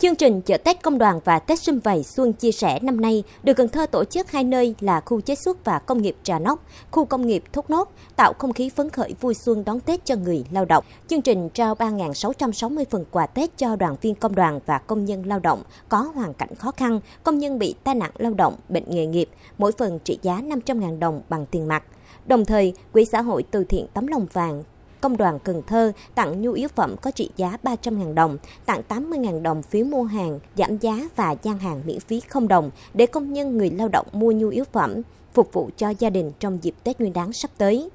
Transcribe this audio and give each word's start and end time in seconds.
Chương 0.00 0.16
trình 0.16 0.40
chợ 0.40 0.56
Tết 0.56 0.82
công 0.82 0.98
đoàn 0.98 1.20
và 1.24 1.38
Tết 1.38 1.58
Xuân 1.58 1.80
Vầy 1.84 2.02
Xuân 2.02 2.32
chia 2.32 2.52
sẻ 2.52 2.78
năm 2.82 3.00
nay 3.00 3.24
được 3.42 3.54
Cần 3.54 3.68
Thơ 3.68 3.86
tổ 3.86 4.04
chức 4.04 4.30
hai 4.30 4.44
nơi 4.44 4.74
là 4.80 5.00
khu 5.00 5.20
chế 5.20 5.34
xuất 5.34 5.64
và 5.64 5.78
công 5.78 6.02
nghiệp 6.02 6.16
Trà 6.22 6.38
Nóc, 6.38 6.64
khu 6.90 7.04
công 7.04 7.26
nghiệp 7.26 7.44
Thốt 7.52 7.70
Nốt, 7.70 7.92
tạo 8.16 8.32
không 8.38 8.52
khí 8.52 8.70
phấn 8.76 8.90
khởi 8.90 9.14
vui 9.20 9.34
xuân 9.34 9.64
đón 9.64 9.80
Tết 9.80 10.04
cho 10.04 10.16
người 10.16 10.44
lao 10.50 10.64
động. 10.64 10.84
Chương 11.08 11.22
trình 11.22 11.48
trao 11.48 11.74
3.660 11.74 12.84
phần 12.90 13.04
quà 13.10 13.26
Tết 13.26 13.58
cho 13.58 13.76
đoàn 13.76 13.96
viên 14.00 14.14
công 14.14 14.34
đoàn 14.34 14.60
và 14.66 14.78
công 14.78 15.04
nhân 15.04 15.22
lao 15.26 15.38
động 15.38 15.62
có 15.88 15.98
hoàn 16.14 16.34
cảnh 16.34 16.54
khó 16.54 16.70
khăn, 16.70 17.00
công 17.22 17.38
nhân 17.38 17.58
bị 17.58 17.74
tai 17.84 17.94
nạn 17.94 18.10
lao 18.18 18.34
động, 18.34 18.54
bệnh 18.68 18.84
nghề 18.86 19.06
nghiệp, 19.06 19.28
mỗi 19.58 19.72
phần 19.72 19.98
trị 20.04 20.18
giá 20.22 20.34
500.000 20.34 20.98
đồng 20.98 21.22
bằng 21.28 21.46
tiền 21.46 21.68
mặt. 21.68 21.82
Đồng 22.26 22.44
thời, 22.44 22.74
Quỹ 22.92 23.04
xã 23.04 23.20
hội 23.20 23.44
từ 23.50 23.64
thiện 23.64 23.86
Tấm 23.94 24.06
lòng 24.06 24.26
vàng 24.32 24.62
Công 25.00 25.16
đoàn 25.16 25.38
Cần 25.38 25.62
Thơ 25.66 25.92
tặng 26.14 26.42
nhu 26.42 26.52
yếu 26.52 26.68
phẩm 26.68 26.96
có 27.02 27.10
trị 27.10 27.30
giá 27.36 27.56
300.000 27.62 28.14
đồng, 28.14 28.38
tặng 28.66 28.82
80.000 28.88 29.42
đồng 29.42 29.62
phiếu 29.62 29.84
mua 29.84 30.02
hàng, 30.02 30.38
giảm 30.56 30.78
giá 30.78 31.08
và 31.16 31.36
gian 31.42 31.58
hàng 31.58 31.82
miễn 31.86 32.00
phí 32.00 32.20
không 32.20 32.48
đồng 32.48 32.70
để 32.94 33.06
công 33.06 33.32
nhân 33.32 33.58
người 33.58 33.70
lao 33.70 33.88
động 33.88 34.06
mua 34.12 34.32
nhu 34.32 34.48
yếu 34.48 34.64
phẩm, 34.72 35.02
phục 35.32 35.52
vụ 35.52 35.70
cho 35.76 35.90
gia 35.98 36.10
đình 36.10 36.32
trong 36.40 36.58
dịp 36.62 36.74
Tết 36.84 37.00
Nguyên 37.00 37.12
đán 37.12 37.32
sắp 37.32 37.50
tới. 37.58 37.90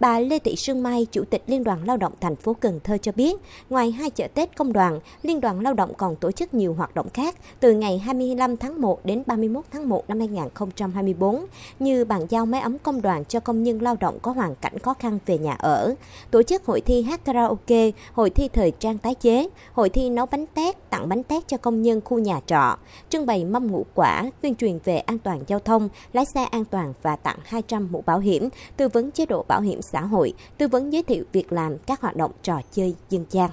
Bà 0.00 0.20
Lê 0.20 0.38
Thị 0.38 0.56
Sương 0.56 0.82
Mai, 0.82 1.06
Chủ 1.12 1.24
tịch 1.24 1.42
Liên 1.46 1.64
đoàn 1.64 1.84
Lao 1.84 1.96
động 1.96 2.12
thành 2.20 2.36
phố 2.36 2.54
Cần 2.60 2.80
Thơ 2.84 2.98
cho 2.98 3.12
biết, 3.12 3.36
ngoài 3.70 3.90
hai 3.90 4.10
chợ 4.10 4.28
Tết 4.34 4.56
công 4.56 4.72
đoàn, 4.72 5.00
Liên 5.22 5.40
đoàn 5.40 5.60
Lao 5.60 5.74
động 5.74 5.94
còn 5.94 6.16
tổ 6.16 6.32
chức 6.32 6.54
nhiều 6.54 6.74
hoạt 6.74 6.94
động 6.94 7.08
khác 7.14 7.36
từ 7.60 7.72
ngày 7.72 7.98
25 7.98 8.56
tháng 8.56 8.80
1 8.80 9.04
đến 9.04 9.22
31 9.26 9.64
tháng 9.70 9.88
1 9.88 10.08
năm 10.08 10.18
2024 10.18 11.46
như 11.78 12.04
bàn 12.04 12.26
giao 12.28 12.46
máy 12.46 12.60
ấm 12.60 12.78
công 12.78 13.02
đoàn 13.02 13.24
cho 13.24 13.40
công 13.40 13.62
nhân 13.62 13.82
lao 13.82 13.96
động 14.00 14.18
có 14.22 14.32
hoàn 14.32 14.54
cảnh 14.54 14.78
khó 14.78 14.94
khăn 14.94 15.18
về 15.26 15.38
nhà 15.38 15.54
ở, 15.58 15.94
tổ 16.30 16.42
chức 16.42 16.66
hội 16.66 16.80
thi 16.80 17.02
hát 17.02 17.24
karaoke, 17.24 17.90
hội 18.12 18.30
thi 18.30 18.48
thời 18.48 18.70
trang 18.70 18.98
tái 18.98 19.14
chế, 19.14 19.48
hội 19.72 19.88
thi 19.88 20.10
nấu 20.10 20.26
bánh 20.26 20.46
tét, 20.46 20.90
tặng 20.90 21.08
bánh 21.08 21.22
tét 21.22 21.48
cho 21.48 21.56
công 21.56 21.82
nhân 21.82 22.00
khu 22.04 22.18
nhà 22.18 22.40
trọ, 22.46 22.76
trưng 23.08 23.26
bày 23.26 23.44
mâm 23.44 23.66
ngũ 23.66 23.86
quả, 23.94 24.24
tuyên 24.40 24.54
truyền 24.54 24.78
về 24.84 24.98
an 24.98 25.18
toàn 25.18 25.40
giao 25.46 25.58
thông, 25.58 25.88
lái 26.12 26.24
xe 26.34 26.44
an 26.44 26.64
toàn 26.64 26.92
và 27.02 27.16
tặng 27.16 27.38
200 27.44 27.88
mũ 27.90 28.02
bảo 28.06 28.18
hiểm, 28.18 28.48
tư 28.76 28.88
vấn 28.88 29.10
chế 29.10 29.26
độ 29.26 29.44
bảo 29.48 29.60
hiểm 29.60 29.82
xã 29.92 30.00
hội, 30.00 30.32
tư 30.58 30.68
vấn 30.68 30.92
giới 30.92 31.02
thiệu 31.02 31.24
việc 31.32 31.52
làm, 31.52 31.78
các 31.86 32.00
hoạt 32.00 32.16
động 32.16 32.30
trò 32.42 32.60
chơi 32.70 32.94
dân 33.08 33.24
gian. 33.30 33.50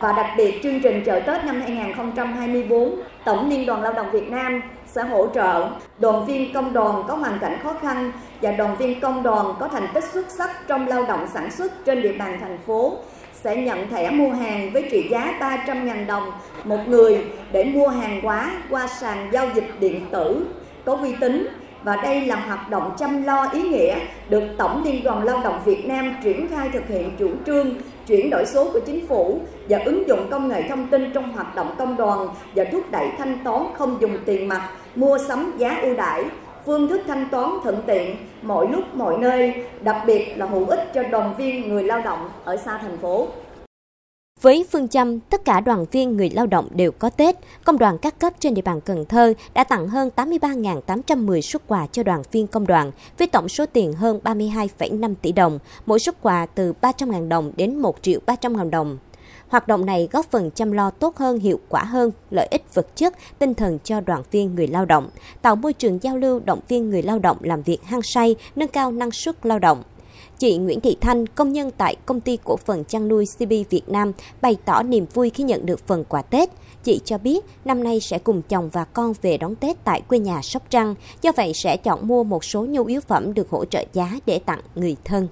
Và 0.00 0.12
đặc 0.12 0.26
biệt 0.36 0.60
chương 0.62 0.80
trình 0.82 1.02
chợ 1.06 1.20
Tết 1.20 1.44
năm 1.44 1.60
2024, 1.60 3.00
Tổng 3.24 3.48
Liên 3.48 3.66
đoàn 3.66 3.82
Lao 3.82 3.92
động 3.92 4.10
Việt 4.12 4.28
Nam 4.28 4.62
sẽ 4.86 5.02
hỗ 5.02 5.26
trợ 5.34 5.70
đoàn 5.98 6.26
viên 6.26 6.52
công 6.52 6.72
đoàn 6.72 7.04
có 7.08 7.14
hoàn 7.14 7.38
cảnh 7.38 7.58
khó 7.62 7.74
khăn 7.82 8.12
và 8.42 8.52
đoàn 8.52 8.76
viên 8.76 9.00
công 9.00 9.22
đoàn 9.22 9.54
có 9.60 9.68
thành 9.68 9.88
tích 9.94 10.04
xuất 10.12 10.30
sắc 10.30 10.50
trong 10.68 10.88
lao 10.88 11.06
động 11.06 11.26
sản 11.34 11.50
xuất 11.50 11.84
trên 11.84 12.02
địa 12.02 12.12
bàn 12.12 12.38
thành 12.40 12.58
phố 12.66 12.96
sẽ 13.32 13.56
nhận 13.56 13.88
thẻ 13.90 14.10
mua 14.10 14.32
hàng 14.32 14.72
với 14.72 14.88
trị 14.90 15.08
giá 15.10 15.38
300.000 15.66 16.06
đồng 16.06 16.30
một 16.64 16.78
người 16.88 17.24
để 17.52 17.64
mua 17.64 17.88
hàng 17.88 18.20
hóa 18.20 18.62
qua 18.70 18.86
sàn 18.86 19.28
giao 19.32 19.46
dịch 19.54 19.80
điện 19.80 20.06
tử 20.12 20.46
có 20.84 20.96
uy 20.96 21.14
tín 21.20 21.48
và 21.82 21.96
đây 21.96 22.20
là 22.20 22.36
hoạt 22.36 22.70
động 22.70 22.94
chăm 22.98 23.22
lo 23.22 23.48
ý 23.52 23.62
nghĩa 23.62 23.98
được 24.28 24.42
Tổng 24.58 24.84
Liên 24.84 25.04
đoàn 25.04 25.24
Lao 25.24 25.40
động 25.44 25.60
Việt 25.64 25.86
Nam 25.86 26.16
triển 26.22 26.48
khai 26.48 26.68
thực 26.72 26.88
hiện 26.88 27.10
chủ 27.18 27.30
trương 27.46 27.74
chuyển 28.06 28.30
đổi 28.30 28.46
số 28.46 28.70
của 28.72 28.80
chính 28.86 29.06
phủ 29.06 29.40
và 29.68 29.78
ứng 29.84 30.08
dụng 30.08 30.26
công 30.30 30.48
nghệ 30.48 30.62
thông 30.68 30.86
tin 30.86 31.10
trong 31.14 31.32
hoạt 31.32 31.54
động 31.54 31.74
công 31.78 31.96
đoàn 31.96 32.28
và 32.54 32.64
thúc 32.64 32.90
đẩy 32.90 33.08
thanh 33.18 33.38
toán 33.44 33.62
không 33.74 33.96
dùng 34.00 34.18
tiền 34.24 34.48
mặt, 34.48 34.68
mua 34.94 35.18
sắm 35.18 35.54
giá 35.58 35.78
ưu 35.82 35.94
đãi, 35.94 36.24
phương 36.66 36.88
thức 36.88 37.00
thanh 37.06 37.28
toán 37.30 37.50
thuận 37.62 37.82
tiện 37.86 38.16
mọi 38.42 38.66
lúc 38.72 38.84
mọi 38.94 39.18
nơi, 39.18 39.64
đặc 39.80 39.96
biệt 40.06 40.34
là 40.36 40.46
hữu 40.46 40.66
ích 40.66 40.90
cho 40.94 41.02
đoàn 41.02 41.34
viên 41.38 41.68
người 41.68 41.82
lao 41.82 42.00
động 42.00 42.28
ở 42.44 42.56
xa 42.56 42.78
thành 42.78 42.98
phố. 42.98 43.28
Với 44.42 44.66
phương 44.72 44.88
châm 44.88 45.20
tất 45.20 45.44
cả 45.44 45.60
đoàn 45.60 45.86
viên 45.92 46.16
người 46.16 46.30
lao 46.30 46.46
động 46.46 46.68
đều 46.70 46.92
có 46.92 47.10
Tết, 47.10 47.36
công 47.64 47.78
đoàn 47.78 47.98
các 47.98 48.18
cấp 48.18 48.32
trên 48.40 48.54
địa 48.54 48.62
bàn 48.62 48.80
Cần 48.80 49.04
Thơ 49.04 49.34
đã 49.54 49.64
tặng 49.64 49.88
hơn 49.88 50.10
83.810 50.16 51.40
xuất 51.40 51.62
quà 51.66 51.86
cho 51.92 52.02
đoàn 52.02 52.22
viên 52.32 52.46
công 52.46 52.66
đoàn 52.66 52.92
với 53.18 53.26
tổng 53.26 53.48
số 53.48 53.66
tiền 53.66 53.92
hơn 53.92 54.20
32,5 54.24 55.14
tỷ 55.22 55.32
đồng, 55.32 55.58
mỗi 55.86 55.98
xuất 55.98 56.22
quà 56.22 56.46
từ 56.46 56.72
300.000 56.80 57.28
đồng 57.28 57.52
đến 57.56 57.76
1 57.76 58.02
triệu 58.02 58.20
300.000 58.26 58.70
đồng. 58.70 58.98
Hoạt 59.48 59.68
động 59.68 59.86
này 59.86 60.08
góp 60.12 60.30
phần 60.30 60.50
chăm 60.50 60.72
lo 60.72 60.90
tốt 60.90 61.16
hơn, 61.16 61.38
hiệu 61.38 61.60
quả 61.68 61.84
hơn, 61.84 62.10
lợi 62.30 62.48
ích 62.50 62.74
vật 62.74 62.96
chất, 62.96 63.14
tinh 63.38 63.54
thần 63.54 63.78
cho 63.84 64.00
đoàn 64.00 64.22
viên 64.30 64.54
người 64.54 64.66
lao 64.66 64.84
động, 64.84 65.08
tạo 65.42 65.56
môi 65.56 65.72
trường 65.72 66.02
giao 66.02 66.16
lưu 66.16 66.40
động 66.44 66.60
viên 66.68 66.90
người 66.90 67.02
lao 67.02 67.18
động 67.18 67.36
làm 67.40 67.62
việc 67.62 67.82
hăng 67.84 68.02
say, 68.02 68.36
nâng 68.56 68.68
cao 68.68 68.92
năng 68.92 69.10
suất 69.10 69.46
lao 69.46 69.58
động. 69.58 69.82
Chị 70.38 70.56
Nguyễn 70.56 70.80
Thị 70.80 70.96
Thanh, 71.00 71.26
công 71.26 71.52
nhân 71.52 71.70
tại 71.78 71.96
công 72.06 72.20
ty 72.20 72.38
cổ 72.44 72.56
phần 72.56 72.84
chăn 72.84 73.08
nuôi 73.08 73.24
CB 73.38 73.52
Việt 73.70 73.82
Nam, 73.86 74.12
bày 74.40 74.56
tỏ 74.64 74.82
niềm 74.82 75.06
vui 75.14 75.30
khi 75.30 75.44
nhận 75.44 75.66
được 75.66 75.86
phần 75.86 76.04
quà 76.04 76.22
Tết. 76.22 76.48
Chị 76.84 77.00
cho 77.04 77.18
biết 77.18 77.44
năm 77.64 77.84
nay 77.84 78.00
sẽ 78.00 78.18
cùng 78.18 78.42
chồng 78.42 78.68
và 78.72 78.84
con 78.84 79.12
về 79.22 79.36
đón 79.36 79.54
Tết 79.54 79.84
tại 79.84 80.00
quê 80.00 80.18
nhà 80.18 80.42
Sóc 80.42 80.62
Trăng, 80.70 80.94
do 81.22 81.32
vậy 81.36 81.52
sẽ 81.54 81.76
chọn 81.76 82.08
mua 82.08 82.24
một 82.24 82.44
số 82.44 82.66
nhu 82.68 82.84
yếu 82.84 83.00
phẩm 83.00 83.34
được 83.34 83.50
hỗ 83.50 83.64
trợ 83.64 83.84
giá 83.92 84.10
để 84.26 84.38
tặng 84.38 84.60
người 84.74 84.96
thân. 85.04 85.28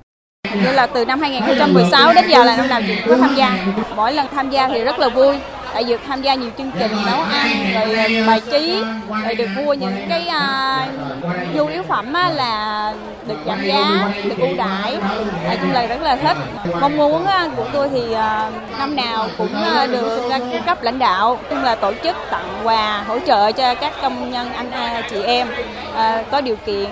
Như 0.54 0.72
là 0.72 0.86
từ 0.86 1.04
năm 1.04 1.20
2016 1.20 2.14
đến 2.14 2.24
giờ 2.28 2.44
là 2.44 2.56
năm 2.56 2.68
nào 2.68 2.80
chị 2.86 2.94
có 3.06 3.16
tham 3.16 3.34
gia. 3.36 3.74
Mỗi 3.96 4.12
lần 4.12 4.26
tham 4.30 4.50
gia 4.50 4.68
thì 4.68 4.84
rất 4.84 4.98
là 4.98 5.08
vui 5.08 5.36
tại 5.76 5.84
được 5.84 6.00
tham 6.08 6.22
gia 6.22 6.34
nhiều 6.34 6.50
chương 6.58 6.70
trình 6.78 6.90
nấu 7.06 7.20
ăn 7.20 7.72
rồi 7.74 7.94
à, 7.94 8.08
bài 8.26 8.40
trí 8.50 8.82
rồi 9.24 9.34
được 9.34 9.48
mua 9.56 9.74
những 9.74 10.06
cái 10.08 10.28
uh, 10.28 11.54
nhu 11.54 11.66
yếu 11.66 11.82
phẩm 11.82 12.12
á, 12.12 12.30
là 12.30 12.92
được 13.26 13.38
giảm 13.46 13.64
giá 13.64 14.10
được 14.24 14.38
ưu 14.38 14.56
đãi. 14.56 14.96
Nói 15.44 15.58
chung 15.60 15.72
là 15.72 15.86
rất 15.86 16.02
là 16.02 16.16
thích. 16.16 16.36
Mong 16.80 16.96
muốn 16.96 17.26
á, 17.26 17.48
của 17.56 17.64
tôi 17.72 17.88
thì 17.88 18.00
uh, 18.00 18.78
năm 18.78 18.96
nào 18.96 19.28
cũng 19.38 19.54
uh, 19.82 19.90
được 19.90 20.26
các 20.30 20.42
cấp 20.66 20.82
lãnh 20.82 20.98
đạo 20.98 21.38
cũng 21.50 21.64
là 21.64 21.74
tổ 21.74 21.92
chức 22.02 22.16
tặng 22.30 22.60
quà 22.64 23.04
hỗ 23.06 23.18
trợ 23.18 23.52
cho 23.52 23.74
các 23.74 23.92
công 24.02 24.30
nhân 24.30 24.52
anh 24.52 24.70
chị 25.10 25.22
em 25.22 25.48
uh, 25.92 26.30
có 26.30 26.40
điều 26.40 26.56
kiện 26.66 26.86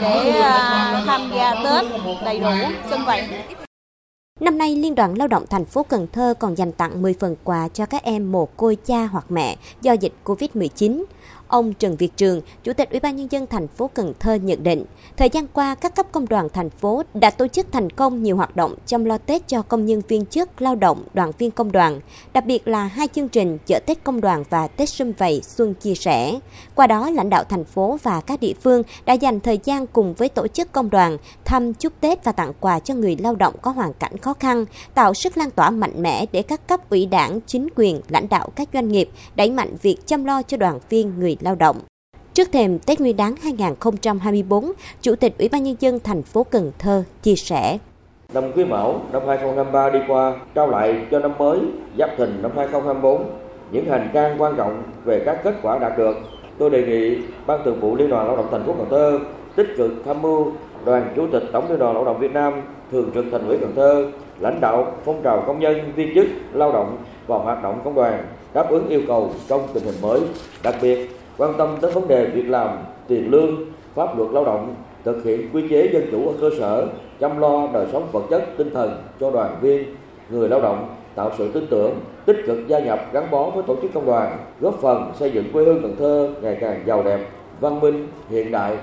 để 0.00 0.32
uh, 0.38 1.06
tham 1.06 1.30
gia 1.34 1.54
Tết 1.64 1.84
đầy 2.24 2.38
đủ 2.38 2.52
xung 2.90 3.04
vầy. 3.04 3.28
Năm 4.40 4.58
nay, 4.58 4.76
Liên 4.76 4.94
đoàn 4.94 5.18
Lao 5.18 5.28
động 5.28 5.44
thành 5.50 5.64
phố 5.64 5.82
Cần 5.82 6.06
Thơ 6.12 6.34
còn 6.38 6.58
dành 6.58 6.72
tặng 6.72 7.02
10 7.02 7.14
phần 7.14 7.36
quà 7.44 7.68
cho 7.68 7.86
các 7.86 8.02
em 8.02 8.32
mồ 8.32 8.46
côi 8.46 8.76
cha 8.76 9.06
hoặc 9.06 9.24
mẹ 9.28 9.56
do 9.82 9.92
dịch 9.92 10.12
Covid-19. 10.24 11.04
Ông 11.52 11.72
Trần 11.72 11.96
Việt 11.96 12.16
Trường, 12.16 12.40
Chủ 12.64 12.72
tịch 12.72 12.90
Ủy 12.90 13.00
ban 13.00 13.16
nhân 13.16 13.28
dân 13.30 13.46
thành 13.46 13.68
phố 13.68 13.90
Cần 13.94 14.12
Thơ 14.20 14.34
nhận 14.34 14.62
định, 14.62 14.84
thời 15.16 15.28
gian 15.28 15.46
qua 15.52 15.74
các 15.74 15.96
cấp 15.96 16.06
công 16.12 16.28
đoàn 16.28 16.48
thành 16.48 16.70
phố 16.70 17.02
đã 17.14 17.30
tổ 17.30 17.48
chức 17.48 17.72
thành 17.72 17.90
công 17.90 18.22
nhiều 18.22 18.36
hoạt 18.36 18.56
động 18.56 18.74
chăm 18.86 19.04
lo 19.04 19.18
Tết 19.18 19.48
cho 19.48 19.62
công 19.62 19.86
nhân 19.86 20.02
viên 20.08 20.26
chức, 20.26 20.62
lao 20.62 20.74
động, 20.74 21.04
đoàn 21.14 21.32
viên 21.38 21.50
công 21.50 21.72
đoàn, 21.72 22.00
đặc 22.32 22.46
biệt 22.46 22.68
là 22.68 22.84
hai 22.84 23.08
chương 23.08 23.28
trình 23.28 23.58
chợ 23.66 23.78
Tết 23.86 24.04
công 24.04 24.20
đoàn 24.20 24.44
và 24.50 24.66
Tết 24.66 24.88
sum 24.88 25.12
Vầy 25.18 25.40
Xuân 25.42 25.74
chia 25.74 25.94
sẻ. 25.94 26.38
Qua 26.74 26.86
đó, 26.86 27.10
lãnh 27.10 27.30
đạo 27.30 27.44
thành 27.44 27.64
phố 27.64 27.98
và 28.02 28.20
các 28.20 28.40
địa 28.40 28.52
phương 28.62 28.82
đã 29.04 29.14
dành 29.14 29.40
thời 29.40 29.58
gian 29.64 29.86
cùng 29.86 30.14
với 30.14 30.28
tổ 30.28 30.48
chức 30.48 30.72
công 30.72 30.90
đoàn 30.90 31.16
thăm 31.44 31.74
chúc 31.74 31.92
Tết 32.00 32.24
và 32.24 32.32
tặng 32.32 32.52
quà 32.60 32.78
cho 32.78 32.94
người 32.94 33.16
lao 33.16 33.34
động 33.34 33.54
có 33.62 33.70
hoàn 33.70 33.94
cảnh 33.94 34.18
khó 34.18 34.34
khăn, 34.34 34.64
tạo 34.94 35.14
sức 35.14 35.36
lan 35.36 35.50
tỏa 35.50 35.70
mạnh 35.70 36.02
mẽ 36.02 36.26
để 36.32 36.42
các 36.42 36.68
cấp 36.68 36.90
ủy 36.90 37.06
đảng, 37.06 37.40
chính 37.46 37.68
quyền, 37.76 38.00
lãnh 38.08 38.28
đạo 38.28 38.48
các 38.56 38.68
doanh 38.72 38.88
nghiệp 38.88 39.10
đẩy 39.34 39.50
mạnh 39.50 39.76
việc 39.82 40.06
chăm 40.06 40.24
lo 40.24 40.42
cho 40.42 40.56
đoàn 40.56 40.78
viên 40.88 41.18
người 41.18 41.36
lao 41.42 41.54
động. 41.54 41.76
Trước 42.34 42.52
thềm 42.52 42.78
Tết 42.78 43.00
Nguyên 43.00 43.16
đán 43.16 43.34
2024, 43.42 44.72
Chủ 45.00 45.14
tịch 45.16 45.38
Ủy 45.38 45.48
ban 45.48 45.62
Nhân 45.62 45.76
dân 45.80 45.98
thành 46.04 46.22
phố 46.22 46.44
Cần 46.44 46.72
Thơ 46.78 47.04
chia 47.22 47.34
sẻ. 47.34 47.78
Năm 48.34 48.44
Quý 48.56 48.64
Mão 48.64 49.00
năm 49.12 49.22
2023 49.26 49.90
đi 49.90 49.98
qua, 50.08 50.36
trao 50.54 50.70
lại 50.70 51.06
cho 51.10 51.18
năm 51.18 51.32
mới 51.38 51.60
Giáp 51.98 52.10
Thìn 52.18 52.42
năm 52.42 52.50
2024 52.56 53.24
những 53.72 53.90
hành 53.90 54.10
trang 54.12 54.42
quan 54.42 54.56
trọng 54.56 54.82
về 55.04 55.22
các 55.26 55.40
kết 55.44 55.54
quả 55.62 55.78
đạt 55.78 55.98
được. 55.98 56.16
Tôi 56.58 56.70
đề 56.70 56.86
nghị 56.86 57.22
Ban 57.46 57.60
Thường 57.64 57.80
vụ 57.80 57.96
Liên 57.96 58.10
đoàn 58.10 58.26
Lao 58.26 58.36
động 58.36 58.48
thành 58.50 58.64
phố 58.66 58.74
Cần 58.78 58.86
Thơ 58.90 59.18
tích 59.56 59.68
cực 59.76 59.92
tham 60.06 60.22
mưu 60.22 60.52
Đoàn 60.84 61.12
Chủ 61.16 61.26
tịch 61.32 61.42
Tổng 61.52 61.68
Liên 61.68 61.78
đoàn 61.78 61.94
Lao 61.94 62.04
động 62.04 62.18
Việt 62.20 62.32
Nam, 62.32 62.62
Thường 62.92 63.10
trực 63.14 63.24
Thành 63.32 63.48
ủy 63.48 63.58
Cần 63.60 63.72
Thơ, 63.76 64.06
lãnh 64.40 64.60
đạo 64.60 64.92
phong 65.04 65.22
trào 65.22 65.44
công 65.46 65.60
nhân, 65.60 65.92
viên 65.96 66.14
chức, 66.14 66.26
lao 66.52 66.72
động 66.72 66.96
và 67.26 67.38
hoạt 67.38 67.62
động 67.62 67.80
công 67.84 67.94
đoàn 67.94 68.26
đáp 68.54 68.70
ứng 68.70 68.88
yêu 68.88 69.00
cầu 69.08 69.30
trong 69.48 69.68
tình 69.74 69.84
hình 69.84 69.94
mới. 70.02 70.20
Đặc 70.62 70.74
biệt, 70.82 71.10
quan 71.38 71.54
tâm 71.58 71.76
tới 71.80 71.90
vấn 71.90 72.08
đề 72.08 72.26
việc 72.26 72.48
làm, 72.48 72.78
tiền 73.08 73.30
lương, 73.30 73.56
pháp 73.94 74.18
luật 74.18 74.30
lao 74.32 74.44
động, 74.44 74.74
thực 75.04 75.24
hiện 75.24 75.48
quy 75.52 75.68
chế 75.68 75.90
dân 75.92 76.08
chủ 76.10 76.28
ở 76.28 76.34
cơ 76.40 76.50
sở, 76.58 76.86
chăm 77.20 77.38
lo 77.38 77.68
đời 77.72 77.86
sống 77.92 78.08
vật 78.12 78.22
chất, 78.30 78.44
tinh 78.56 78.70
thần 78.74 79.02
cho 79.20 79.30
đoàn 79.30 79.56
viên, 79.60 79.84
người 80.30 80.48
lao 80.48 80.60
động, 80.60 80.88
tạo 81.14 81.30
sự 81.38 81.52
tin 81.52 81.66
tưởng, 81.70 81.94
tích 82.26 82.36
cực 82.46 82.58
gia 82.68 82.78
nhập 82.78 83.00
gắn 83.12 83.30
bó 83.30 83.50
với 83.50 83.62
tổ 83.66 83.76
chức 83.82 83.94
công 83.94 84.06
đoàn, 84.06 84.38
góp 84.60 84.74
phần 84.80 85.12
xây 85.18 85.30
dựng 85.30 85.44
quê 85.52 85.64
hương 85.64 85.82
Cần 85.82 85.96
Thơ 85.98 86.28
ngày 86.42 86.58
càng 86.60 86.82
giàu 86.86 87.02
đẹp, 87.02 87.20
văn 87.60 87.80
minh, 87.80 88.08
hiện 88.30 88.52
đại, 88.52 88.76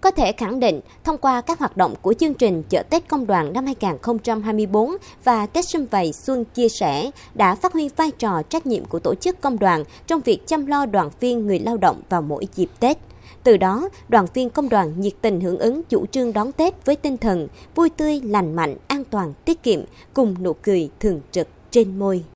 có 0.00 0.10
thể 0.10 0.32
khẳng 0.32 0.60
định, 0.60 0.80
thông 1.04 1.18
qua 1.18 1.40
các 1.40 1.58
hoạt 1.58 1.76
động 1.76 1.94
của 2.02 2.14
chương 2.14 2.34
trình 2.34 2.62
Chợ 2.68 2.82
Tết 2.90 3.08
Công 3.08 3.26
đoàn 3.26 3.52
năm 3.52 3.66
2024 3.66 4.96
và 5.24 5.46
Tết 5.46 5.64
Xuân 5.64 5.86
Vầy 5.90 6.12
Xuân 6.12 6.44
chia 6.44 6.68
sẻ 6.68 7.10
đã 7.34 7.54
phát 7.54 7.72
huy 7.72 7.88
vai 7.96 8.10
trò 8.10 8.42
trách 8.42 8.66
nhiệm 8.66 8.84
của 8.84 8.98
tổ 8.98 9.14
chức 9.14 9.40
công 9.40 9.58
đoàn 9.58 9.84
trong 10.06 10.20
việc 10.20 10.46
chăm 10.46 10.66
lo 10.66 10.86
đoàn 10.86 11.10
viên 11.20 11.46
người 11.46 11.58
lao 11.58 11.76
động 11.76 12.02
vào 12.08 12.22
mỗi 12.22 12.46
dịp 12.54 12.68
Tết. 12.80 12.98
Từ 13.42 13.56
đó, 13.56 13.88
đoàn 14.08 14.26
viên 14.34 14.50
công 14.50 14.68
đoàn 14.68 15.00
nhiệt 15.00 15.12
tình 15.20 15.40
hưởng 15.40 15.58
ứng 15.58 15.82
chủ 15.82 16.06
trương 16.06 16.32
đón 16.32 16.52
Tết 16.52 16.86
với 16.86 16.96
tinh 16.96 17.16
thần 17.16 17.48
vui 17.74 17.90
tươi, 17.90 18.20
lành 18.24 18.56
mạnh, 18.56 18.76
an 18.86 19.04
toàn, 19.10 19.32
tiết 19.44 19.62
kiệm, 19.62 19.80
cùng 20.14 20.42
nụ 20.42 20.52
cười 20.52 20.90
thường 21.00 21.20
trực 21.30 21.48
trên 21.70 21.98
môi. 21.98 22.24